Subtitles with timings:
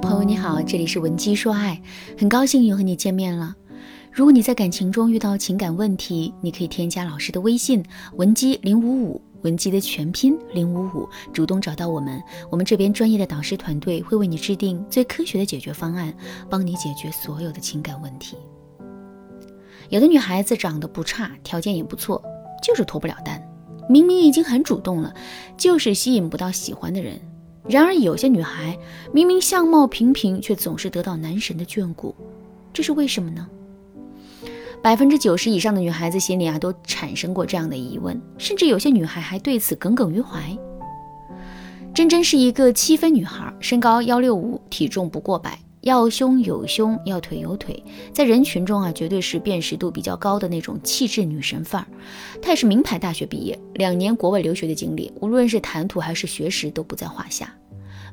[0.00, 1.80] 朋友你好，这里是文姬说爱，
[2.18, 3.54] 很高兴又和你见面了。
[4.10, 7.84] 如果你在感情中遇到情感问题，你可以添加老师的微信
[8.14, 16.14] 文姬零五五，文姬的全拼零五五，主动找到我们，我们这边专业的导师团队会为你制定最科学的解决方案，
[16.48, 18.38] 帮你解决所有的情感问题。
[19.90, 22.22] 有的女孩子长得不差，条件也不错，
[22.62, 23.40] 就是脱不了单，
[23.86, 25.12] 明明已经很主动了，
[25.58, 27.20] 就是吸引不到喜欢的人。
[27.68, 28.76] 然而，有些女孩
[29.12, 32.14] 明明相貌平平，却总是得到男神的眷顾，
[32.72, 33.46] 这是为什么呢？
[34.82, 40.40] 百分之九十以上的女孩子心里啊，都产生过这样的疑问，甚至有些女孩还对此耿耿于怀。
[41.92, 45.58] 真真是一个七分女孩，身高幺六五，体重不过百。
[45.82, 51.88] 要胸有胸，要腿有腿，在人群中啊，绝对是辨识度比较高的那种气质女神范儿。
[52.42, 57.50] 她也是名牌大学毕业，两年国外留学的经历，无论是谈吐还是学识都不在话下。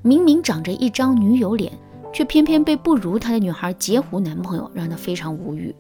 [0.02, 1.72] 明明长着一张女友脸，
[2.14, 5.76] 却偏偏被不如她的女孩截胡男朋友，让她非常无语。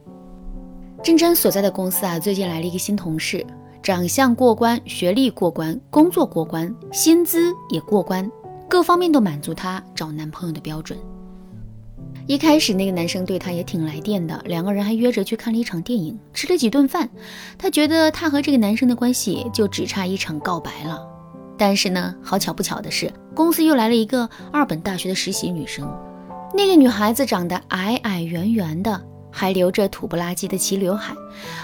[1.01, 3.45] 真真所在的公司啊，最近来了一个新同事，
[3.81, 8.29] 长相过关，学历过关，工作过关，薪资也过关，
[8.67, 10.97] 各方面都满足她找男朋友的标准。
[12.27, 17.09] 一开始那个男生对她也挺来电的，两个人还约着去看了一场电影，吃了几顿饭。
[17.57, 20.99] 她觉得她和这个男生的关系就只差一场告白了。
[21.57, 25.89] 但是呢，好巧不巧的是，公司又来了一个二本大学的实习女生。
[26.53, 29.01] 那个女孩子长得矮矮圆圆的。
[29.37, 31.15] 还留着土不拉几的齐刘海，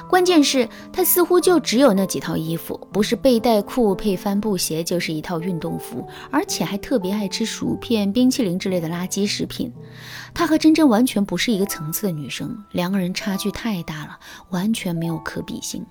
[0.07, 9.73] 关键是她似乎就只有那几套衣服，不是背带裤配帆布鞋，就是一套运动服，而且还特别爱吃薯片、冰淇淋之类的垃圾食品。
[10.35, 14.19] 她和真真完全不是一个层次的女生，两个人差距太大了，
[14.51, 15.83] 完全没有可比性。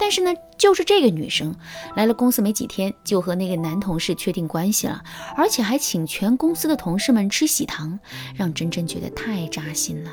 [0.00, 1.54] 但是呢，就是这个女生
[1.94, 5.02] 来了公司没几天，就和那个男同事确定关系了，
[5.36, 7.98] 而且还请全公司的同事们吃喜糖，
[8.34, 10.10] 让真真觉得太扎心了。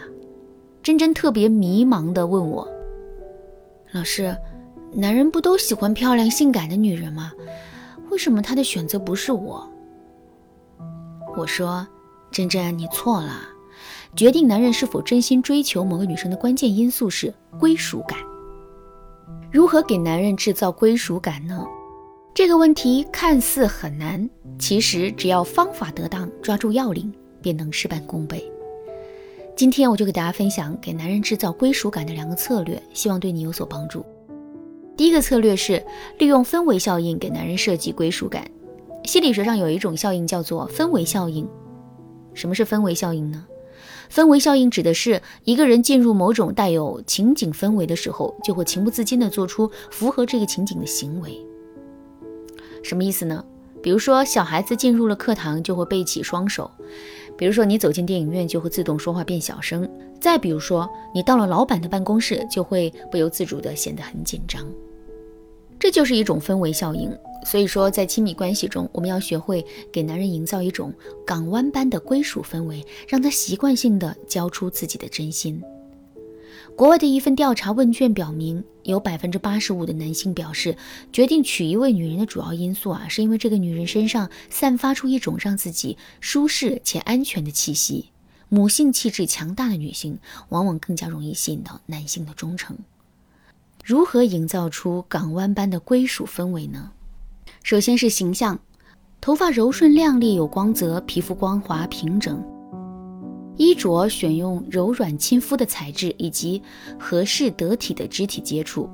[0.86, 2.68] 真真特别迷茫地问我
[3.92, 4.38] ：“老师，
[4.94, 7.32] 男人不都喜欢漂亮性感的女人吗？
[8.12, 9.68] 为什么他的选择不是我？”
[11.36, 11.88] 我说
[12.30, 13.42] ：“真真，你错了。
[14.16, 18.20] 决定男人是否真心追求某个女生的关键因素是归属感。
[19.52, 21.66] 如何给男人制造归属感呢？
[22.32, 24.30] 这个问题看似很难，
[24.60, 28.48] 其实只要方法得当，抓住要领，便能事半功倍。”
[29.56, 34.06] 今天我就给大家分享给男人制造归属感的两个策略，希望对你有所帮助。
[34.98, 35.82] 第一个策略是
[36.20, 38.46] 利用氛围效应给男人设计归属感。
[39.06, 41.48] 心理学上有一种效应叫做氛围效应。
[42.34, 43.46] 什么是氛围效应呢？
[44.12, 51.40] 氛围效应指的是一个人进入某种带有情景氛围的时候，就会情不自禁地做出符合这个情景的行为。
[52.84, 53.46] 什么意思呢？
[53.82, 56.72] 比如说，小孩子进入了课堂就会背起双手。
[57.38, 59.84] 比如说，你走进电影院就会自动说话变小声；
[60.22, 64.66] 再比如说，你到了老板的办公室就会不由自主的显得很紧张。
[65.78, 67.12] 这就是一种氛围效应。
[67.46, 70.92] 所以说，在亲密关系中，我们要学会给男人营造一种
[71.26, 75.62] 港湾般的归属氛围，让他习惯性的交出自己的真心。
[76.76, 80.78] 国外的一份调查问卷表明，有百分之八十五的男性表示，
[81.14, 88.10] 决定娶一位女人的主要因素啊，是因为这个女人身上散发出一种让自己舒适且安全的气息。
[88.50, 92.78] 母性气质强大的女性，往往更加容易吸引到男性的忠诚。
[93.84, 96.92] 如何营造出港湾般的归属氛围呢？
[97.64, 98.60] 首先是形象，
[99.22, 102.55] 头发柔顺亮丽有光泽，皮肤光滑平整。
[103.58, 106.62] 衣着选用柔软亲肤的材质，以及
[107.00, 108.90] 合适得体的肢体接触。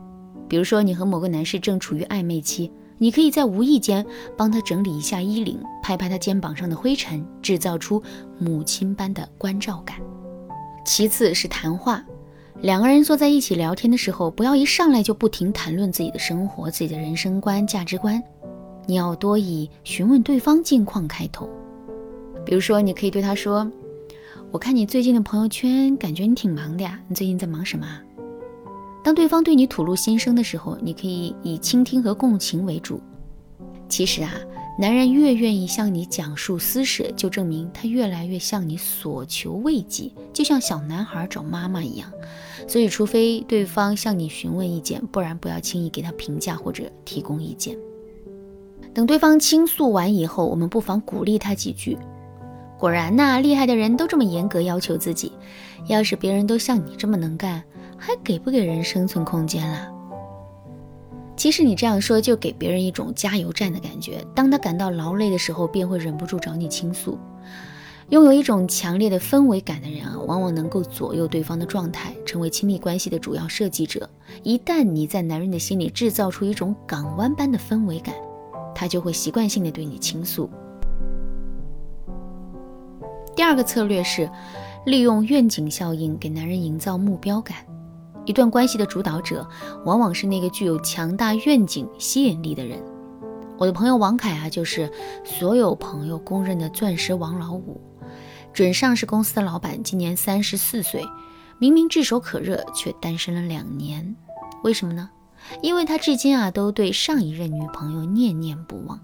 [0.48, 4.06] 比如说，你和某个男士正处于暧昧期，你可以在无意间
[4.38, 8.04] 帮他整理一下衣领，拍拍他肩膀上的灰尘，制造出
[8.38, 9.98] 母亲般的关照感。
[10.86, 12.04] 其次是谈话，
[12.62, 18.22] 两个人坐在一起聊天的时候，不要一上来就不停谈论自己的生活、自己的人生观、价值观，
[18.86, 21.50] 你要多以询问对方近况开头。
[22.46, 23.72] 比如说，你可以对他说。
[24.51, 27.00] 我看你最近的朋友圈，感觉你挺忙的呀。
[27.07, 27.88] 你最近在忙什么？
[29.01, 33.00] 当对方对你吐露心声的时候，你可以以倾听和共情为主。
[33.88, 34.33] 其实啊，
[34.77, 42.12] 男人越愿意向你讲述私事，就证明他越来越向你索求慰藉，就像小男孩找妈妈一样。
[42.68, 47.77] 所以，除非对方向你询问意见，不然不要轻易给他评价或者提供意见。
[48.94, 51.97] 等对方倾诉完以后，我们不妨鼓励他几句。
[52.81, 55.31] 果然呐，厉害的人都这么严格要求自己。
[55.86, 57.62] 要是别人都像你这么能干，
[57.95, 59.88] 还给不给人生存空间了？
[61.38, 64.25] 其实你这样说，就给别人一种加油站的感觉。
[64.33, 67.19] 当他感到劳累的时候，便会忍不住找你倾诉。
[68.10, 74.10] 拥有一种强烈的氛围感的人啊，往往能够左右对方的状态，成为亲密关系的主要设计者。
[74.42, 78.16] 一旦你在男人的心里制造出一种港湾般的氛围感，
[78.74, 80.50] 他就会习惯性的对你倾诉。
[83.51, 84.31] 第二个策略是
[84.86, 87.57] 利用愿景效应给男人营造目标感。
[88.24, 89.45] 一段关系的主导者，
[89.83, 92.81] 往往是那个具有强大愿景吸引力的人。
[93.57, 94.89] 我的朋友王凯啊，就是
[95.25, 97.81] 所有朋友公认的钻石王老五。
[98.53, 101.06] 准上市公司的老板，今年三十四岁，
[101.59, 104.15] 明明炙手可热，却单身了两年，
[104.63, 105.09] 为什么呢？
[105.62, 109.00] 因为他至今啊都对上一任女朋友念念不忘。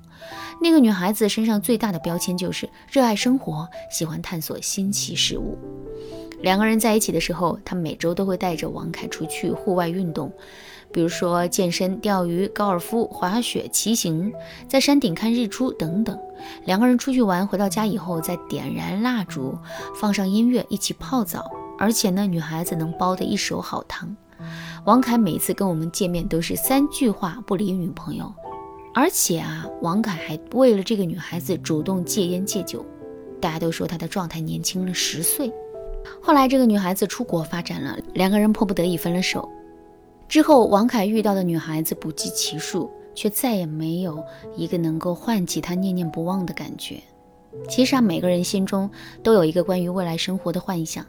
[0.62, 5.58] 那个女孩子身上最大的标签就是热爱生活，喜欢探索新奇事物。
[6.42, 10.32] 两个人在一起的时候，他每周都会带着王凯出去户外运动。
[10.92, 14.32] 比如说健身、钓鱼、高尔夫、滑雪、骑行，
[14.70, 16.18] 在山顶看日出等等。
[16.66, 19.58] 两个人出去玩，回到家以后再点燃蜡烛，
[20.00, 21.52] 放上音乐，一起泡澡。
[21.78, 24.16] 而且呢，女孩子能煲的一手好汤。
[24.88, 28.34] 王凯每次跟我们见面都是三句话不离女朋友，
[28.94, 32.86] 而且啊，王凯还为了这个女孩子主动戒烟戒酒。
[33.42, 35.52] 大家都说他的状态年轻了十岁。
[36.22, 39.50] 后来这个女孩子出国发展了，两个人迫不得已分了手。
[40.30, 44.24] 之后，王凯遇到的女孩子不计其数，却再也没有
[44.56, 47.04] 一个能够唤起他念念不忘的感觉。
[47.68, 48.90] 其实啊，每个人心中
[49.22, 51.06] 都有一个关于未来生活的幻想，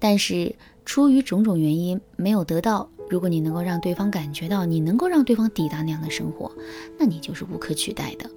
[0.00, 0.52] 但是
[0.84, 2.90] 出于种种原因没有得到。
[3.10, 6.50] 如果你能够让对方感觉到你能够让对方抵达那样的生活，
[6.96, 8.30] 那你就是无可取代的。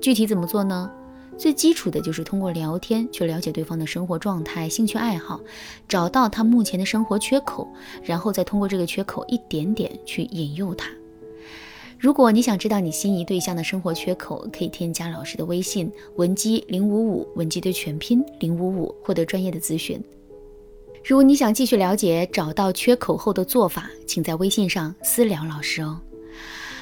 [0.00, 0.90] 具体怎么做呢？
[1.38, 5.40] 最基础的就是通过聊天去了解对方的生活状态、兴趣爱好，
[5.88, 7.68] 找到他目前的生活缺口，
[8.02, 10.90] 然后再通过这个缺口一点点去引诱他。
[11.98, 20.02] 如果你想知道你心仪对象的生活缺口，可以添加老师的微信文姬零五五，文姬的全拼零五五，获得专业的咨询。
[21.06, 26.00] 如果你想继续了解找到缺口后的做法，请在微信上私聊老师哦。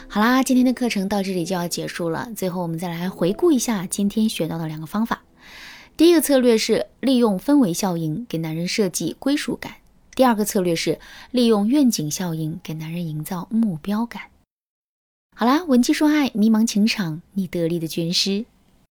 [0.06, 2.28] 好啦，今天的课程到这里就要结束了。
[2.36, 5.24] 最后，我们再来回顾一下今天学到的两个方法。
[5.96, 9.72] 第一个策略是利用氛围效应给男人设计归属感；
[10.14, 11.00] 第二个策略是
[11.32, 14.22] 利用愿景效应给男人营造目标感。
[15.34, 18.44] 好啦，文姬说爱，迷茫情场，你得力的军师。